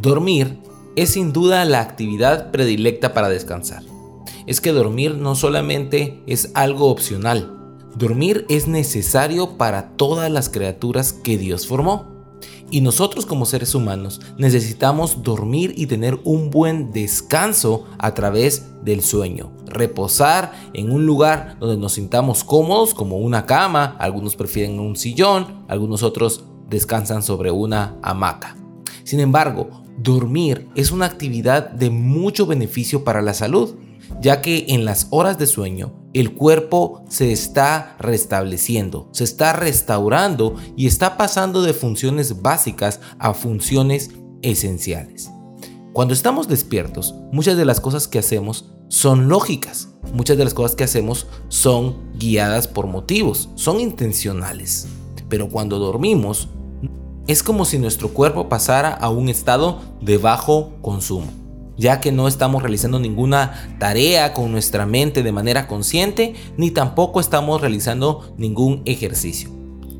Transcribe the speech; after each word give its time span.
Dormir 0.00 0.58
es 0.94 1.14
sin 1.14 1.32
duda 1.32 1.64
la 1.64 1.80
actividad 1.80 2.50
predilecta 2.50 3.14
para 3.14 3.30
descansar. 3.30 3.82
Es 4.46 4.60
que 4.60 4.72
dormir 4.72 5.14
no 5.14 5.34
solamente 5.34 6.22
es 6.26 6.50
algo 6.52 6.90
opcional, 6.90 7.78
dormir 7.96 8.44
es 8.50 8.68
necesario 8.68 9.56
para 9.56 9.96
todas 9.96 10.30
las 10.30 10.50
criaturas 10.50 11.14
que 11.14 11.38
Dios 11.38 11.66
formó. 11.66 12.14
Y 12.70 12.82
nosotros 12.82 13.24
como 13.24 13.46
seres 13.46 13.74
humanos 13.74 14.20
necesitamos 14.36 15.22
dormir 15.22 15.72
y 15.78 15.86
tener 15.86 16.18
un 16.24 16.50
buen 16.50 16.92
descanso 16.92 17.84
a 17.98 18.12
través 18.12 18.66
del 18.84 19.02
sueño. 19.02 19.50
Reposar 19.64 20.52
en 20.74 20.90
un 20.90 21.06
lugar 21.06 21.56
donde 21.58 21.78
nos 21.78 21.94
sintamos 21.94 22.44
cómodos 22.44 22.92
como 22.92 23.16
una 23.16 23.46
cama, 23.46 23.96
algunos 23.98 24.36
prefieren 24.36 24.78
un 24.78 24.94
sillón, 24.94 25.64
algunos 25.68 26.02
otros 26.02 26.44
descansan 26.68 27.22
sobre 27.22 27.50
una 27.50 27.96
hamaca. 28.02 28.56
Sin 29.04 29.20
embargo, 29.20 29.85
dormir 29.98 30.68
es 30.74 30.90
una 30.90 31.06
actividad 31.06 31.70
de 31.70 31.90
mucho 31.90 32.46
beneficio 32.46 33.04
para 33.04 33.22
la 33.22 33.34
salud, 33.34 33.76
ya 34.20 34.40
que 34.40 34.66
en 34.68 34.84
las 34.84 35.08
horas 35.10 35.38
de 35.38 35.46
sueño 35.46 35.94
el 36.14 36.32
cuerpo 36.34 37.04
se 37.08 37.32
está 37.32 37.96
restableciendo, 37.98 39.08
se 39.12 39.24
está 39.24 39.52
restaurando 39.52 40.56
y 40.76 40.86
está 40.86 41.16
pasando 41.16 41.62
de 41.62 41.74
funciones 41.74 42.40
básicas 42.40 43.00
a 43.18 43.34
funciones 43.34 44.12
esenciales. 44.42 45.30
Cuando 45.92 46.14
estamos 46.14 46.48
despiertos, 46.48 47.14
muchas 47.32 47.56
de 47.56 47.64
las 47.64 47.80
cosas 47.80 48.06
que 48.08 48.18
hacemos 48.18 48.72
son 48.88 49.28
lógicas, 49.28 49.88
muchas 50.12 50.36
de 50.36 50.44
las 50.44 50.54
cosas 50.54 50.76
que 50.76 50.84
hacemos 50.84 51.26
son 51.48 51.96
guiadas 52.18 52.68
por 52.68 52.86
motivos, 52.86 53.50
son 53.54 53.80
intencionales. 53.80 54.86
Pero 55.28 55.48
cuando 55.48 55.78
dormimos, 55.78 56.48
es 57.26 57.42
como 57.42 57.64
si 57.64 57.78
nuestro 57.78 58.10
cuerpo 58.10 58.48
pasara 58.48 58.92
a 58.92 59.10
un 59.10 59.28
estado 59.28 59.80
de 60.00 60.18
bajo 60.18 60.72
consumo, 60.80 61.26
ya 61.76 62.00
que 62.00 62.12
no 62.12 62.28
estamos 62.28 62.62
realizando 62.62 62.98
ninguna 62.98 63.76
tarea 63.78 64.32
con 64.32 64.52
nuestra 64.52 64.86
mente 64.86 65.22
de 65.22 65.32
manera 65.32 65.66
consciente, 65.66 66.34
ni 66.56 66.70
tampoco 66.70 67.20
estamos 67.20 67.60
realizando 67.60 68.32
ningún 68.36 68.82
ejercicio. 68.84 69.50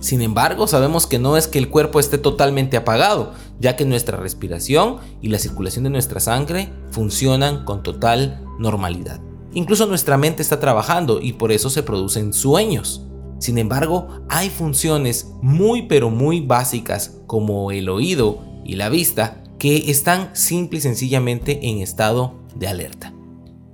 Sin 0.00 0.20
embargo, 0.20 0.66
sabemos 0.66 1.06
que 1.06 1.20
no 1.20 1.36
es 1.36 1.46
que 1.46 1.60
el 1.60 1.68
cuerpo 1.68 2.00
esté 2.00 2.18
totalmente 2.18 2.76
apagado, 2.76 3.34
ya 3.60 3.76
que 3.76 3.84
nuestra 3.84 4.18
respiración 4.18 4.96
y 5.20 5.28
la 5.28 5.38
circulación 5.38 5.84
de 5.84 5.90
nuestra 5.90 6.18
sangre 6.18 6.72
funcionan 6.90 7.64
con 7.64 7.84
total 7.84 8.42
normalidad. 8.58 9.20
Incluso 9.54 9.86
nuestra 9.86 10.16
mente 10.16 10.42
está 10.42 10.58
trabajando 10.58 11.20
y 11.20 11.34
por 11.34 11.52
eso 11.52 11.70
se 11.70 11.84
producen 11.84 12.32
sueños. 12.32 13.02
Sin 13.42 13.58
embargo, 13.58 14.06
hay 14.28 14.50
funciones 14.50 15.32
muy 15.42 15.88
pero 15.88 16.10
muy 16.10 16.38
básicas 16.38 17.18
como 17.26 17.72
el 17.72 17.88
oído 17.88 18.38
y 18.64 18.76
la 18.76 18.88
vista 18.88 19.42
que 19.58 19.90
están 19.90 20.30
simple 20.32 20.78
y 20.78 20.80
sencillamente 20.80 21.58
en 21.68 21.78
estado 21.78 22.34
de 22.54 22.68
alerta. 22.68 23.12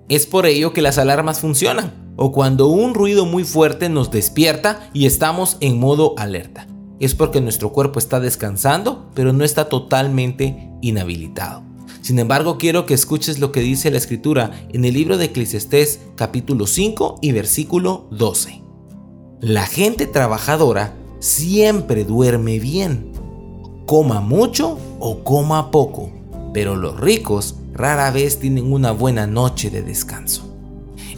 Es 0.08 0.24
por 0.24 0.46
ello 0.46 0.72
que 0.72 0.80
las 0.80 0.96
alarmas 0.96 1.41
funcionan, 1.41 2.14
o 2.16 2.33
cuando 2.33 2.69
un 2.69 2.94
ruido 2.94 3.27
muy 3.27 3.44
fuerte 3.44 3.91
nos 3.91 4.11
despierta 4.11 4.89
y 4.94 5.05
estamos 5.05 5.58
en 5.61 5.78
modo 5.78 6.14
alerta. 6.16 6.66
Es 6.98 7.14
porque 7.14 7.42
nuestro 7.42 7.70
cuerpo 7.70 7.98
está 7.98 8.20
descansando, 8.20 9.11
pero 9.14 9.34
no 9.34 9.44
está 9.44 9.69
totalmente 9.69 10.70
inhabilitado. 10.80 11.62
Sin 12.00 12.19
embargo, 12.19 12.56
quiero 12.56 12.86
que 12.86 12.94
escuches 12.94 13.39
lo 13.39 13.52
que 13.52 13.61
dice 13.61 13.91
la 13.91 13.98
escritura 13.98 14.50
en 14.72 14.86
el 14.86 14.94
libro 14.94 15.19
de 15.19 15.27
Eclesiastés 15.27 16.00
capítulo 16.16 16.66
5 16.66 17.19
y 17.20 17.33
versículo 17.33 18.08
12. 18.12 18.67
La 19.41 19.67
gente 19.67 20.08
trabajadora 20.08 20.94
siempre 21.20 22.05
duerme 22.05 22.58
bien, 22.58 23.12
coma 23.86 24.20
mucho 24.20 24.77
o 24.98 25.22
coma 25.22 25.70
poco, 25.70 26.11
pero 26.53 26.75
los 26.75 26.98
ricos 26.98 27.55
rara 27.72 28.11
vez 28.11 28.41
tienen 28.41 28.72
una 28.72 28.91
buena 28.91 29.28
noche 29.28 29.70
de 29.70 29.83
descanso. 29.83 30.53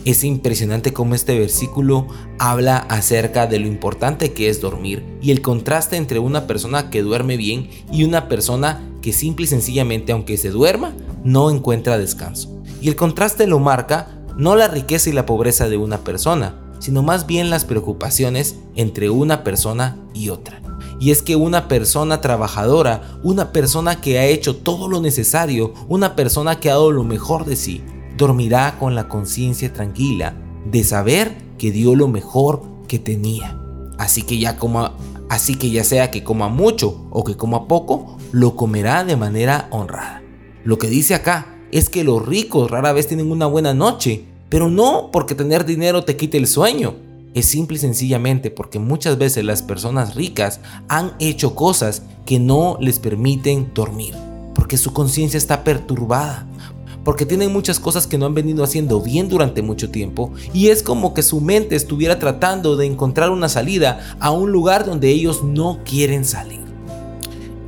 Es 0.05 0.23
impresionante 0.23 0.93
cómo 0.93 1.15
este 1.15 1.39
versículo 1.39 2.09
habla 2.39 2.77
acerca 2.77 3.47
de 3.47 3.59
lo 3.59 3.67
importante 3.67 4.35
que 4.35 4.51
es 4.51 4.61
dormir 4.61 5.03
y 5.23 5.31
el 5.31 5.41
contraste 5.41 5.97
entre 5.97 6.19
una 6.19 6.47
persona 6.47 6.91
que 6.91 7.01
duerme 7.01 7.39
bien 7.39 7.71
y 7.91 8.05
una 8.05 8.29
persona 8.29 8.87
que 9.01 9.15
simple 9.15 9.45
y 9.45 9.49
sencillamente 9.49 10.13
aunque 10.13 10.37
se 10.37 10.51
duerma 10.51 10.93
no 11.25 11.51
encuentra 11.51 11.97
descanso. 11.97 12.63
Y 12.83 12.89
el 12.89 12.97
contraste 12.97 13.47
lo 13.47 13.61
marca 13.61 14.09
no 14.37 14.57
la 14.57 14.69
riqueza 14.69 15.09
y 15.09 15.15
la 15.15 15.25
pobreza 15.25 15.71
de 15.71 15.79
una 15.79 16.05
persona, 16.05 16.55
sino 16.81 17.03
más 17.05 17.27
bien 17.27 17.49
las 17.49 17.65
preocupaciones 17.65 18.57
entre 18.75 19.09
una 19.11 19.45
persona 19.45 19.97
y 20.13 20.31
otra. 20.31 20.61
Y 20.99 21.13
es 21.13 21.23
que 21.23 21.37
una 21.37 21.69
persona 21.69 22.21
trabajadora, 22.21 23.03
una 23.23 23.53
persona 23.53 24.01
que 24.01 24.19
ha 24.19 24.27
hecho 24.27 24.57
todo 24.57 24.89
lo 24.89 25.01
necesario, 25.01 25.73
una 25.89 26.17
persona 26.17 26.59
que 26.59 26.69
ha 26.69 26.75
dado 26.75 26.91
lo 26.91 27.05
mejor 27.05 27.45
de 27.45 27.57
sí, 27.57 27.83
dormirá 28.17 28.77
con 28.79 28.95
la 28.95 29.09
conciencia 29.09 29.73
tranquila 29.73 30.35
de 30.71 30.85
saber 30.85 31.37
que 31.57 31.71
dio 31.71 31.95
lo 31.95 32.09
mejor 32.09 32.63
que 32.89 32.99
tenía. 32.99 33.59
Así 33.99 34.23
que 34.23 34.39
ya 34.39 34.57
coma, 34.57 34.95
así 35.29 35.55
que 35.55 35.71
ya 35.71 35.85
sea 35.85 36.11
que 36.11 36.25
coma 36.25 36.49
mucho 36.49 37.07
o 37.11 37.25
que 37.25 37.37
coma 37.37 37.67
poco, 37.67 38.19
lo 38.33 38.57
comerá 38.57 39.05
de 39.05 39.17
manera 39.17 39.69
honrada. 39.71 40.23
Lo 40.65 40.79
que 40.79 40.89
dice 40.89 41.15
acá 41.15 41.57
es 41.73 41.89
que 41.89 42.05
los 42.05 42.27
ricos 42.27 42.71
rara 42.71 42.93
vez 42.93 43.07
tienen 43.07 43.31
una 43.31 43.47
buena 43.47 43.73
noche 43.73 44.27
pero 44.51 44.69
no 44.69 45.11
porque 45.11 45.35
tener 45.35 45.65
dinero 45.65 46.05
te 46.05 46.17
quite 46.17 46.37
el 46.37 46.47
sueño. 46.47 46.97
Es 47.33 47.47
simple 47.47 47.77
y 47.77 47.81
sencillamente 47.81 48.51
porque 48.51 48.81
muchas 48.81 49.17
veces 49.17 49.45
las 49.45 49.63
personas 49.63 50.17
ricas 50.17 50.61
han 50.89 51.13
hecho 51.21 51.55
cosas 51.55 52.03
que 52.27 52.41
no 52.41 52.77
les 52.81 52.99
permiten 52.99 53.71
dormir. 53.73 54.15
Porque 54.55 54.77
su 54.77 54.93
conciencia 54.93 55.39
está 55.39 55.63
perturbada. 55.63 56.47
Porque 57.05 57.25
tienen 57.25 57.53
muchas 57.53 57.79
cosas 57.79 58.09
que 58.09 58.19
no 58.19 58.27
han 58.27 58.35
venido 58.35 58.65
haciendo 58.65 59.01
bien 59.01 59.29
durante 59.29 59.63
mucho 59.63 59.91
tiempo. 59.91 60.33
Y 60.53 60.69
es 60.69 60.83
como 60.83 61.15
que 61.15 61.23
su 61.23 61.41
mente 61.41 61.77
estuviera 61.77 62.19
tratando 62.19 62.77
de 62.77 62.87
encontrar 62.87 63.31
una 63.31 63.49
salida 63.49 64.17
a 64.19 64.33
un 64.33 64.51
lugar 64.51 64.85
donde 64.85 65.11
ellos 65.11 65.45
no 65.45 65.79
quieren 65.85 66.25
salir. 66.25 66.61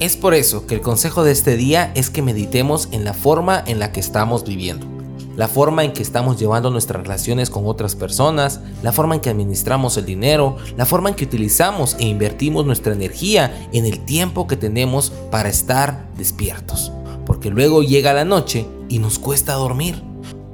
Es 0.01 0.17
por 0.17 0.35
eso 0.35 0.67
que 0.67 0.75
el 0.75 0.81
consejo 0.81 1.23
de 1.23 1.31
este 1.31 1.57
día 1.57 1.93
es 1.95 2.11
que 2.11 2.23
meditemos 2.23 2.89
en 2.91 3.05
la 3.05 3.15
forma 3.15 3.63
en 3.65 3.79
la 3.79 3.93
que 3.93 4.01
estamos 4.01 4.45
viviendo 4.45 4.92
la 5.37 5.49
forma 5.49 5.85
en 5.85 5.93
que 5.93 6.03
estamos 6.03 6.39
llevando 6.39 6.71
nuestras 6.71 7.03
relaciones 7.03 7.51
con 7.51 7.67
otras 7.67 7.95
personas, 7.95 8.61
la 8.83 8.93
forma 8.93 9.15
en 9.15 9.21
que 9.21 9.31
administramos 9.31 9.97
el 9.97 10.05
dinero, 10.05 10.57
la 10.77 10.87
forma 10.87 11.09
en 11.09 11.15
que 11.15 11.25
utilizamos 11.25 11.97
e 11.99 12.05
invertimos 12.05 12.67
nuestra 12.67 12.93
energía 12.93 13.69
en 13.73 13.87
el 13.87 14.01
tiempo 14.01 14.47
que 14.47 14.57
tenemos 14.57 15.13
para 15.31 15.49
estar 15.49 16.07
despiertos. 16.17 16.93
Porque 17.27 17.51
luego 17.51 17.83
llega 17.83 18.13
la 18.13 18.25
noche 18.25 18.67
y 18.89 18.99
nos 18.99 19.19
cuesta 19.19 19.55
dormir. 19.55 20.12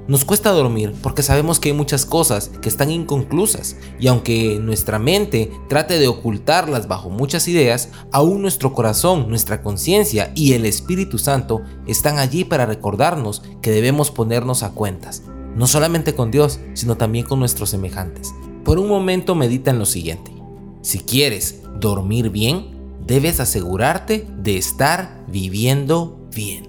Nos 0.08 0.24
cuesta 0.24 0.52
dormir 0.52 0.94
porque 1.02 1.22
sabemos 1.22 1.60
que 1.60 1.68
hay 1.68 1.74
muchas 1.74 2.06
cosas 2.06 2.50
que 2.62 2.70
están 2.70 2.90
inconclusas 2.90 3.76
y 4.00 4.06
aunque 4.06 4.58
nuestra 4.58 4.98
mente 4.98 5.52
trate 5.68 5.98
de 5.98 6.08
ocultarlas 6.08 6.88
bajo 6.88 7.10
muchas 7.10 7.46
ideas, 7.46 7.90
aún 8.10 8.40
nuestro 8.40 8.72
corazón, 8.72 9.28
nuestra 9.28 9.60
conciencia 9.60 10.32
y 10.34 10.54
el 10.54 10.64
Espíritu 10.64 11.18
Santo 11.18 11.60
están 11.86 12.18
allí 12.18 12.44
para 12.44 12.64
recordarnos 12.64 13.42
que 13.60 13.70
debemos 13.70 14.10
ponernos 14.10 14.62
a 14.62 14.70
cuentas, 14.70 15.24
no 15.54 15.66
solamente 15.66 16.14
con 16.14 16.30
Dios, 16.30 16.58
sino 16.72 16.96
también 16.96 17.26
con 17.26 17.38
nuestros 17.38 17.68
semejantes. 17.68 18.32
Por 18.64 18.78
un 18.78 18.88
momento 18.88 19.34
medita 19.34 19.72
en 19.72 19.78
lo 19.78 19.84
siguiente. 19.84 20.32
Si 20.80 21.00
quieres 21.00 21.60
dormir 21.78 22.30
bien, 22.30 22.96
debes 23.06 23.40
asegurarte 23.40 24.26
de 24.38 24.56
estar 24.56 25.22
viviendo 25.28 26.26
bien. 26.34 26.67